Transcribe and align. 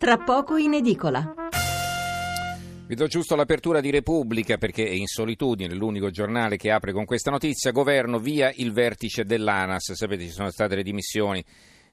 tra 0.00 0.16
poco 0.16 0.56
in 0.56 0.72
edicola. 0.72 1.34
Vi 2.86 2.94
do 2.94 3.06
giusto 3.06 3.36
l'apertura 3.36 3.82
di 3.82 3.90
Repubblica 3.90 4.56
perché 4.56 4.86
è 4.86 4.92
in 4.92 5.04
solitudine, 5.04 5.74
l'unico 5.74 6.08
giornale 6.08 6.56
che 6.56 6.70
apre 6.70 6.94
con 6.94 7.04
questa 7.04 7.30
notizia. 7.30 7.70
Governo 7.70 8.18
via 8.18 8.50
il 8.56 8.72
vertice 8.72 9.26
dell'ANAS. 9.26 9.92
Sapete 9.92 10.24
ci 10.24 10.30
sono 10.30 10.50
state 10.50 10.74
le 10.74 10.82
dimissioni 10.82 11.44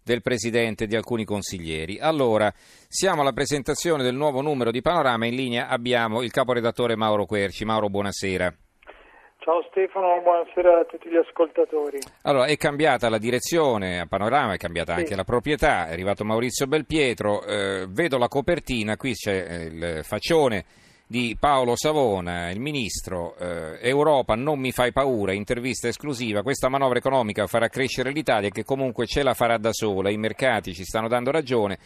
del 0.02 0.22
presidente 0.22 0.86
e 0.86 0.88
di 0.88 0.96
alcuni 0.96 1.26
consiglieri. 1.26 2.00
Allora, 2.00 2.50
siamo 2.88 3.20
alla 3.20 3.34
presentazione 3.34 4.04
del 4.04 4.16
nuovo 4.16 4.40
numero 4.40 4.72
di 4.72 4.82
Panorama. 4.82 5.26
In 5.26 5.36
linea 5.36 5.68
abbiamo 5.68 6.22
il 6.22 6.32
caporedattore 6.32 6.96
Mauro 6.96 7.26
Querci. 7.26 7.66
Mauro, 7.66 7.90
buonasera. 7.90 8.67
Ciao 9.48 9.64
Stefano, 9.70 10.20
buonasera 10.24 10.82
a 10.82 10.84
tutti 10.84 11.08
gli 11.08 11.16
ascoltatori. 11.16 12.00
Allora, 12.24 12.48
è 12.48 12.58
cambiata 12.58 13.08
la 13.08 13.18
direzione 13.18 14.02
a 14.02 14.06
Panorama, 14.06 14.52
è 14.52 14.58
cambiata 14.58 14.92
Sì. 14.96 15.00
anche 15.00 15.16
la 15.16 15.24
proprietà, 15.24 15.88
è 15.88 15.94
arrivato 15.94 16.26
Maurizio 16.26 16.68
Belpietro, 16.68 17.46
eh, 17.46 17.86
vedo 17.88 18.18
la 18.18 18.28
copertina, 18.28 18.98
qui 18.98 19.14
c'è 19.14 19.46
eh, 19.48 19.64
il 19.68 20.04
faccione 20.04 20.66
di 21.08 21.38
Paolo 21.40 21.78
Savona, 21.78 22.50
il 22.52 22.60
ministro, 22.60 23.38
eh, 23.38 23.78
Europa 23.88 24.36
non 24.36 24.60
mi 24.60 24.74
fai 24.74 24.92
paura, 24.92 25.32
intervista 25.32 25.88
esclusiva, 25.88 26.42
questa 26.42 26.68
manovra 26.68 26.98
economica 26.98 27.48
farà 27.48 27.70
crescere 27.70 28.12
l'Italia 28.12 28.50
che 28.50 28.66
comunque 28.66 29.06
ce 29.06 29.24
la 29.24 29.34
farà 29.34 29.58
da 29.58 29.72
sola, 29.72 30.10
i 30.10 30.18
mercati 30.18 30.74
ci 30.74 30.84
stanno 30.84 31.08
dando 31.08 31.32
ragione 31.32 31.78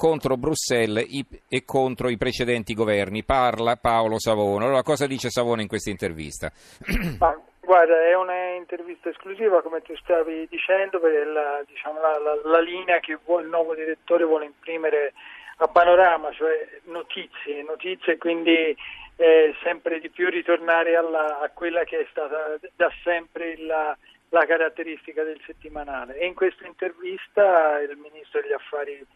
contro 0.00 0.38
Bruxelles 0.38 1.06
e 1.46 1.64
contro 1.66 2.08
i 2.08 2.16
precedenti 2.16 2.72
governi, 2.72 3.22
parla 3.22 3.76
Paolo 3.76 4.18
Savona. 4.18 4.64
Allora 4.64 4.82
cosa 4.82 5.06
dice 5.06 5.28
Savona 5.28 5.60
in 5.60 5.68
questa 5.68 5.90
intervista? 5.90 6.50
Ma, 7.20 7.38
guarda, 7.60 8.00
è 8.00 8.14
un'intervista 8.16 9.10
esclusiva, 9.10 9.60
come 9.60 9.82
tu 9.82 9.94
stavi 9.96 10.46
dicendo, 10.48 11.00
per 11.00 11.26
la, 11.26 11.62
diciamo, 11.66 12.00
la, 12.00 12.18
la- 12.18 12.40
la 12.50 12.60
linea 12.60 12.98
che 13.00 13.12
il 13.12 13.46
nuovo 13.46 13.74
direttore 13.74 14.24
vuole 14.24 14.46
imprimere 14.46 15.12
a 15.58 15.68
Panorama, 15.68 16.32
cioè 16.32 16.66
notizie, 16.84 17.62
notizie, 17.62 18.16
quindi 18.16 18.74
eh, 19.16 19.54
sempre 19.62 20.00
di 20.00 20.08
più 20.08 20.30
ritornare 20.30 20.96
alla- 20.96 21.40
a 21.40 21.50
quella 21.50 21.84
che 21.84 22.00
è 22.00 22.06
stata 22.10 22.56
da 22.74 22.90
sempre 23.04 23.58
la, 23.58 23.94
la 24.30 24.46
caratteristica 24.46 25.22
del 25.24 25.42
settimanale. 25.44 26.16
E 26.16 26.24
in 26.24 26.32
questa 26.32 26.66
intervista 26.66 27.78
il 27.80 27.98
ministro 27.98 28.40
degli 28.40 28.54
affari 28.54 29.06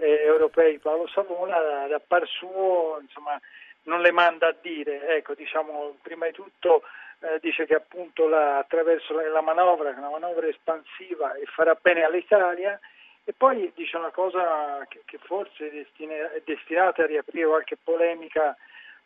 eh, 0.00 0.22
europei 0.24 0.78
Paolo 0.78 1.06
Savona 1.08 1.58
da, 1.86 2.00
par 2.00 2.26
suo 2.26 2.98
insomma, 3.00 3.40
non 3.82 4.00
le 4.00 4.10
manda 4.10 4.48
a 4.48 4.54
dire, 4.60 5.06
ecco, 5.16 5.34
diciamo, 5.34 5.96
prima 6.02 6.26
di 6.26 6.32
tutto 6.32 6.82
eh, 7.20 7.38
dice 7.40 7.66
che 7.66 7.74
appunto 7.74 8.28
la- 8.28 8.58
attraverso 8.58 9.14
la, 9.14 9.28
la 9.28 9.40
manovra, 9.40 9.90
che 9.90 9.96
è 9.96 9.98
una 9.98 10.10
manovra 10.10 10.46
espansiva 10.46 11.34
e 11.34 11.44
farà 11.46 11.76
bene 11.80 12.04
all'Italia. 12.04 12.78
E 13.24 13.34
poi 13.36 13.70
dice 13.74 13.96
una 13.96 14.10
cosa 14.10 14.84
che, 14.88 15.02
che 15.04 15.18
forse 15.18 15.68
è, 15.68 15.70
destina- 15.70 16.32
è 16.32 16.40
destinata 16.44 17.02
a 17.02 17.06
riaprire 17.06 17.46
qualche 17.46 17.76
polemica 17.76 18.56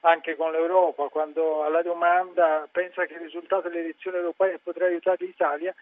anche 0.01 0.37
con 0.37 0.53
l'Europa, 0.53 1.09
quando 1.09 1.65
alla 1.65 1.83
domanda 1.83 2.69
pensa 2.71 3.07
che 3.07 3.15
il 3.15 3.21
risultato 3.21 3.69
delle 3.69 3.81
elezioni 3.81 4.19
europee 4.19 4.61
potrà 4.63 4.87
aiutare 4.87 5.17
l'Italia, 5.21 5.75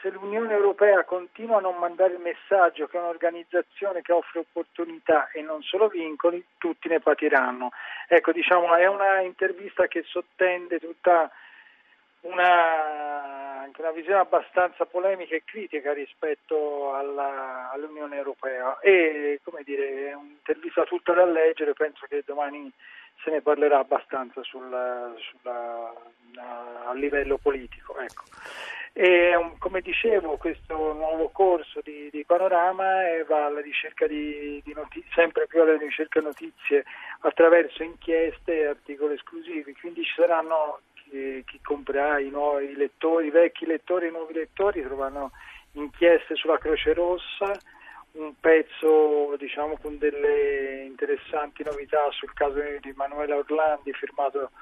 se 0.00 0.10
l'Unione 0.10 0.52
Europea 0.52 1.04
continua 1.04 1.58
a 1.58 1.60
non 1.60 1.76
mandare 1.76 2.14
il 2.14 2.20
messaggio 2.20 2.86
che 2.86 2.96
è 2.96 3.00
un'organizzazione 3.00 4.02
che 4.02 4.12
offre 4.12 4.40
opportunità 4.40 5.28
e 5.30 5.42
non 5.42 5.62
solo 5.62 5.88
vincoli, 5.88 6.44
tutti 6.58 6.88
ne 6.88 7.00
patiranno. 7.00 7.70
Ecco, 8.08 8.32
diciamo, 8.32 8.74
è 8.74 8.86
una 8.86 9.20
intervista 9.20 9.86
che 9.86 10.02
sottende 10.06 10.78
tutta 10.78 11.30
una, 12.22 13.60
anche 13.60 13.80
una 13.80 13.92
visione 13.92 14.20
abbastanza 14.20 14.84
polemica 14.86 15.34
e 15.34 15.42
critica 15.44 15.92
rispetto 15.92 16.92
alla- 16.94 17.70
all'Unione 17.70 18.16
Europea 18.16 18.78
e 18.80 19.40
come 19.44 19.62
dire, 19.64 20.10
è 20.10 20.14
un'intervista 20.14 20.82
tutta 20.84 21.12
da 21.12 21.24
leggere, 21.24 21.72
penso 21.74 22.06
che 22.08 22.22
domani 22.26 22.70
se 23.22 23.30
ne 23.30 23.40
parlerà 23.40 23.78
abbastanza 23.78 24.42
sul- 24.42 25.14
sulla- 25.18 25.92
a 26.34 26.92
livello 26.94 27.38
politico. 27.38 27.98
Ecco. 27.98 28.24
E, 28.98 29.36
um, 29.36 29.58
come 29.58 29.82
dicevo, 29.82 30.38
questo 30.38 30.94
nuovo 30.94 31.28
corso 31.28 31.80
di, 31.84 32.08
di 32.10 32.24
Panorama 32.24 33.06
eh, 33.06 33.24
va 33.24 33.44
alla 33.44 33.60
ricerca 33.60 34.06
di, 34.06 34.62
di 34.64 34.72
notizie, 34.72 35.10
sempre 35.12 35.46
più 35.46 35.60
alla 35.60 35.76
ricerca 35.76 36.18
di 36.18 36.24
notizie 36.24 36.82
attraverso 37.20 37.82
inchieste 37.82 38.60
e 38.60 38.66
articoli 38.68 39.12
esclusivi, 39.12 39.76
quindi 39.78 40.02
ci 40.02 40.14
saranno 40.16 40.80
chi, 40.94 41.42
chi 41.46 41.60
comprerà 41.60 42.18
i 42.20 42.30
nuovi 42.30 42.74
lettori, 42.74 43.26
i 43.26 43.30
vecchi 43.30 43.66
lettori 43.66 44.06
e 44.06 44.08
i 44.08 44.12
nuovi 44.12 44.32
lettori 44.32 44.82
trovano 44.82 45.30
inchieste 45.72 46.34
sulla 46.34 46.56
Croce 46.56 46.94
Rossa, 46.94 47.52
un 48.12 48.32
pezzo 48.40 49.36
diciamo 49.36 49.76
con 49.76 49.98
delle 49.98 50.84
interessanti 50.84 51.62
novità 51.62 52.10
sul 52.12 52.32
caso 52.32 52.60
di 52.80 52.92
Manuela 52.96 53.36
Orlandi 53.36 53.92
firmato 53.92 54.52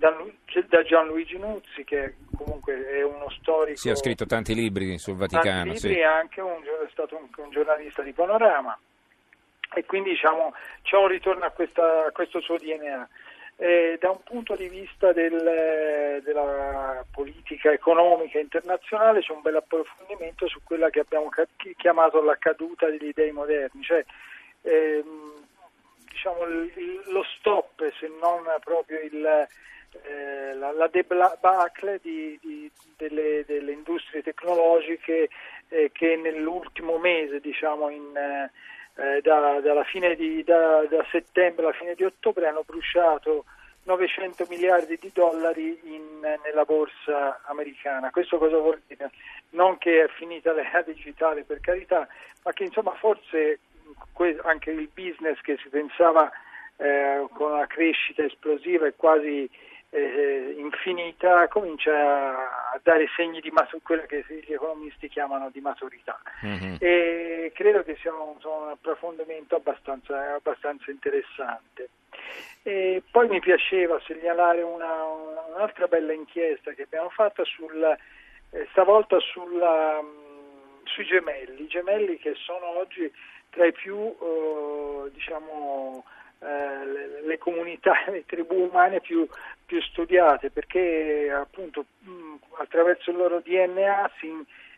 da, 0.00 0.10
Lu- 0.16 0.32
da 0.66 0.82
Gianluigi 0.82 1.36
Nuzzi 1.36 1.84
che 1.84 2.14
comunque 2.34 2.86
è 2.88 3.02
uno 3.02 3.28
storico 3.38 3.76
Sì, 3.76 3.90
ha 3.90 3.94
scritto 3.94 4.24
tanti 4.24 4.54
libri 4.54 4.96
sul 4.98 5.18
tanti 5.18 5.34
Vaticano. 5.36 5.64
libri 5.64 5.78
sì. 5.78 5.98
e 5.98 6.02
anche 6.04 6.40
un, 6.40 6.62
è 6.62 6.88
stato 6.90 7.16
un, 7.16 7.28
un 7.36 7.50
giornalista 7.50 8.00
di 8.02 8.12
Panorama 8.12 8.76
e 9.74 9.84
quindi 9.84 10.10
diciamo 10.10 10.54
c'è 10.82 10.96
un 10.96 11.06
ritorno 11.08 11.44
a, 11.44 11.50
questa- 11.50 12.06
a 12.06 12.10
questo 12.12 12.40
suo 12.40 12.56
DNA. 12.56 13.08
Eh, 13.56 13.98
da 14.00 14.08
un 14.10 14.22
punto 14.22 14.56
di 14.56 14.70
vista 14.70 15.12
del- 15.12 16.22
della 16.24 17.04
politica 17.12 17.70
economica 17.70 18.38
internazionale 18.38 19.20
c'è 19.20 19.32
un 19.32 19.42
bel 19.42 19.56
approfondimento 19.56 20.48
su 20.48 20.60
quella 20.64 20.88
che 20.88 21.00
abbiamo 21.00 21.28
chiamato 21.76 22.22
la 22.22 22.36
caduta 22.38 22.88
degli 22.88 23.12
dei 23.12 23.32
moderni, 23.32 23.82
cioè 23.82 24.02
ehm, 24.62 25.39
diciamo, 26.20 26.44
lo 27.12 27.24
stop, 27.38 27.90
se 27.98 28.10
non 28.20 28.42
proprio 28.62 29.00
il, 29.00 29.48
eh, 30.02 30.54
la, 30.54 30.70
la 30.72 30.86
debacle 30.88 31.98
delle, 32.96 33.44
delle 33.46 33.72
industrie 33.72 34.22
tecnologiche 34.22 35.30
eh, 35.68 35.90
che 35.92 36.16
nell'ultimo 36.16 36.98
mese, 36.98 37.40
diciamo 37.40 37.88
in, 37.88 38.14
eh, 38.14 39.20
da, 39.22 39.60
di, 40.14 40.44
da, 40.44 40.84
da 40.84 41.06
settembre 41.10 41.64
alla 41.64 41.74
fine 41.74 41.94
di 41.94 42.04
ottobre, 42.04 42.48
hanno 42.48 42.64
bruciato 42.66 43.46
900 43.84 44.44
miliardi 44.50 44.98
di 45.00 45.10
dollari 45.14 45.80
in- 45.84 46.38
nella 46.44 46.64
borsa 46.64 47.40
americana. 47.46 48.10
Questo 48.10 48.36
cosa 48.36 48.58
vuol 48.58 48.82
dire? 48.86 49.10
Non 49.50 49.78
che 49.78 50.04
è 50.04 50.08
finita 50.08 50.52
l'era 50.52 50.82
digitale 50.82 51.44
per 51.44 51.60
carità, 51.60 52.06
ma 52.44 52.52
che 52.52 52.64
insomma 52.64 52.92
forse 52.92 53.58
anche 54.42 54.70
il 54.70 54.88
business 54.94 55.40
che 55.40 55.56
si 55.62 55.68
pensava 55.68 56.30
eh, 56.76 57.26
con 57.34 57.52
una 57.52 57.66
crescita 57.66 58.22
esplosiva 58.24 58.86
e 58.86 58.94
quasi 58.96 59.48
eh, 59.92 60.54
infinita 60.56 61.48
comincia 61.48 61.92
a 62.72 62.80
dare 62.82 63.08
segni 63.16 63.40
di 63.40 63.50
matur- 63.50 63.82
quello 63.82 64.02
che 64.06 64.24
gli 64.46 64.52
economisti 64.52 65.08
chiamano 65.08 65.50
di 65.50 65.60
maturità 65.60 66.18
Mhm. 66.42 66.76
e 66.78 67.50
credo 67.54 67.82
che 67.82 67.96
sia 68.00 68.12
un, 68.14 68.36
un 68.40 68.68
approfondimento 68.70 69.56
abbastanza, 69.56 70.34
abbastanza 70.34 70.90
interessante. 70.92 71.88
E 72.62 73.02
poi 73.10 73.26
mi 73.28 73.40
piaceva 73.40 73.98
segnalare 74.06 74.62
una- 74.62 75.04
una- 75.04 75.44
un'altra 75.56 75.86
bella 75.88 76.12
inchiesta 76.12 76.72
che 76.72 76.82
abbiamo 76.82 77.08
fatto 77.10 77.44
sul, 77.44 77.82
eh, 78.52 78.66
stavolta 78.70 79.18
sulla, 79.18 80.00
mh, 80.00 80.84
sui 80.84 81.04
gemelli, 81.04 81.62
i 81.64 81.66
gemelli 81.68 82.16
che 82.18 82.34
sono 82.36 82.78
oggi 82.78 83.10
tra 83.50 83.66
i 83.66 83.72
più 83.72 83.96
eh, 83.96 85.10
diciamo, 85.12 86.04
eh, 86.40 87.22
le, 87.26 87.38
comunità, 87.38 87.92
le 88.10 88.24
tribù 88.24 88.68
umane 88.70 89.00
più, 89.00 89.26
più 89.66 89.80
studiate 89.82 90.50
perché 90.50 91.30
appunto 91.30 91.84
mh, 91.98 92.34
attraverso 92.58 93.10
il 93.10 93.16
loro 93.16 93.40
DNA 93.40 94.10
si 94.18 94.28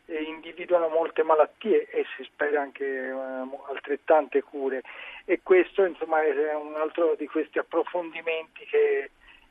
eh, 0.06 0.22
individuano 0.22 0.88
molte 0.88 1.22
malattie 1.22 1.88
e 1.90 2.04
si 2.16 2.24
spera 2.24 2.60
anche 2.60 2.84
eh, 2.84 3.12
altrettante 3.68 4.42
cure 4.42 4.82
e 5.24 5.40
questo 5.42 5.84
insomma 5.84 6.22
è 6.22 6.54
un 6.54 6.74
altro 6.74 7.14
di 7.16 7.26
questi 7.26 7.58
approfondimenti 7.58 8.64
che, 8.64 9.10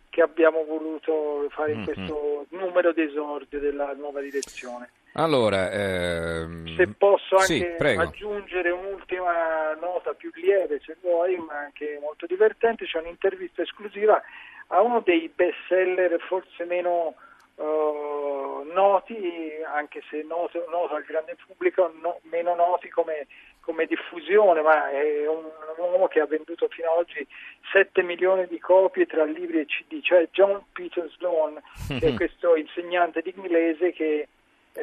che 0.09 0.21
abbiamo 0.21 0.65
voluto 0.65 1.47
fare 1.49 1.71
in 1.71 1.85
questo 1.85 2.45
numero 2.49 2.91
d'esordio 2.91 3.59
della 3.59 3.93
nuova 3.93 4.19
direzione. 4.19 4.89
Allora, 5.13 5.69
ehm, 5.71 6.75
Se 6.77 6.87
posso 6.87 7.37
sì, 7.39 7.55
anche 7.55 7.75
prego. 7.77 8.01
aggiungere 8.01 8.69
un'ultima 8.69 9.73
nota 9.73 10.13
più 10.13 10.31
lieve, 10.35 10.79
se 10.85 10.95
vuoi, 11.01 11.35
ma 11.37 11.57
anche 11.59 11.99
molto 12.01 12.25
divertente, 12.25 12.85
c'è 12.85 12.99
un'intervista 12.99 13.61
esclusiva 13.61 14.21
a 14.67 14.81
uno 14.81 15.01
dei 15.01 15.29
best 15.33 15.57
seller 15.67 16.17
forse 16.21 16.63
meno 16.63 17.15
eh, 17.57 18.63
noti, 18.73 19.51
anche 19.73 20.01
se 20.09 20.23
noto, 20.23 20.65
noto 20.69 20.95
al 20.95 21.03
grande 21.03 21.35
pubblico, 21.45 21.91
no- 22.01 22.19
meno 22.23 22.55
noti 22.55 22.87
come, 22.87 23.27
come 23.59 23.85
diffusione, 23.85 24.61
ma 24.61 24.89
è 24.91 25.27
un, 25.27 25.43
un 25.43 25.89
uomo 25.91 26.07
che 26.07 26.21
ha 26.21 26.25
venduto 26.25 26.69
fino 26.69 26.89
ad 26.89 26.99
oggi 26.99 27.27
7 27.73 28.01
milioni 28.01 28.47
di 28.47 28.59
copie 28.59 29.05
tra 29.05 29.25
libri 29.25 29.59
e 29.59 29.65
CD, 29.65 30.01
cioè 30.01 30.29
John 30.31 30.63
Peter 30.71 31.09
Sloan, 31.17 31.61
che 31.99 32.07
è 32.07 32.13
questo 32.15 32.55
insegnante 32.55 33.21
di 33.21 33.33
inglese 33.35 33.91
che 33.91 34.27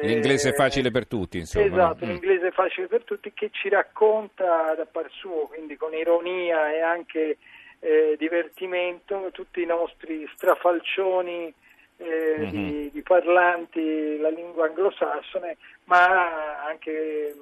L'inglese 0.01 0.49
eh, 0.49 0.53
facile 0.53 0.91
per 0.91 1.07
tutti, 1.07 1.37
insomma. 1.39 1.65
Esatto, 1.65 2.05
no? 2.05 2.11
Mm. 2.11 2.13
l'inglese 2.13 2.51
facile 2.51 2.87
per 2.87 3.03
tutti 3.03 3.31
che 3.33 3.49
ci 3.51 3.69
racconta 3.69 4.73
da 4.75 4.85
par 4.85 5.07
suo, 5.09 5.47
quindi 5.47 5.75
con 5.75 5.93
ironia 5.93 6.71
e 6.71 6.81
anche 6.81 7.37
eh, 7.79 8.15
divertimento, 8.17 9.29
tutti 9.31 9.61
i 9.61 9.65
nostri 9.65 10.29
strafalcioni 10.35 11.53
eh, 11.97 12.35
Mhm. 12.39 12.49
di, 12.49 12.89
di 12.93 13.01
parlanti 13.01 14.17
la 14.19 14.29
lingua 14.29 14.67
anglosassone, 14.67 15.57
ma 15.85 16.63
anche 16.65 17.35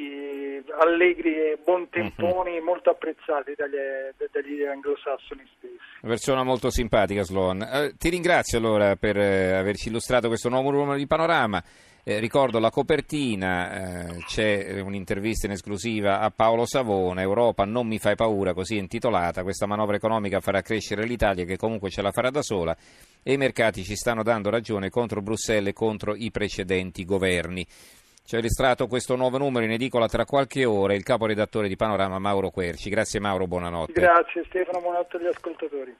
mh, 0.00 0.62
di 0.64 0.72
allegri 0.78 1.34
e 1.34 1.58
buontemponi 1.64 2.58
Mhm. 2.58 2.64
molto 2.64 2.90
apprezzati 2.90 3.54
dagli, 3.56 3.76
dagli 4.32 4.62
anglosassoni 4.62 5.42
stessi. 5.56 5.78
Persona 6.00 6.42
molto 6.42 6.70
simpatica, 6.70 7.22
Sloan. 7.22 7.62
Eh, 7.62 7.94
ti 7.98 8.08
ringrazio 8.08 8.58
allora 8.58 8.96
per 8.96 9.16
eh, 9.16 9.52
averci 9.52 9.88
illustrato 9.88 10.28
questo 10.28 10.48
nuovo 10.48 10.70
numero 10.70 10.96
di 10.96 11.06
Panorama. 11.06 11.62
Eh, 12.02 12.18
ricordo 12.18 12.58
la 12.58 12.70
copertina, 12.70 14.06
eh, 14.06 14.24
c'è 14.26 14.80
un'intervista 14.80 15.44
in 15.46 15.52
esclusiva 15.52 16.20
a 16.20 16.30
Paolo 16.30 16.64
Savona, 16.64 17.20
Europa 17.20 17.66
non 17.66 17.86
mi 17.86 17.98
fai 17.98 18.14
paura, 18.16 18.54
così 18.54 18.76
è 18.76 18.80
intitolata, 18.80 19.42
questa 19.42 19.66
manovra 19.66 19.96
economica 19.96 20.40
farà 20.40 20.62
crescere 20.62 21.04
l'Italia 21.04 21.44
che 21.44 21.58
comunque 21.58 21.90
ce 21.90 22.00
la 22.00 22.10
farà 22.10 22.30
da 22.30 22.40
sola 22.40 22.74
e 23.22 23.34
i 23.34 23.36
mercati 23.36 23.84
ci 23.84 23.96
stanno 23.96 24.22
dando 24.22 24.48
ragione 24.48 24.88
contro 24.88 25.20
Bruxelles 25.20 25.68
e 25.68 25.72
contro 25.74 26.14
i 26.16 26.30
precedenti 26.30 27.04
governi. 27.04 27.66
Ci 28.30 28.36
ha 28.36 28.38
illustrato 28.38 28.86
questo 28.86 29.16
nuovo 29.16 29.38
numero 29.38 29.64
in 29.64 29.72
edicola 29.72 30.06
tra 30.06 30.24
qualche 30.24 30.64
ora 30.64 30.94
il 30.94 31.02
caporedattore 31.02 31.66
di 31.66 31.74
Panorama 31.74 32.20
Mauro 32.20 32.50
Querci. 32.50 32.88
Grazie 32.88 33.18
Mauro, 33.18 33.48
buonanotte. 33.48 34.00
Grazie 34.00 34.44
Stefano, 34.44 34.78
buonanotte 34.78 35.16
agli 35.16 35.26
ascoltatori. 35.26 35.96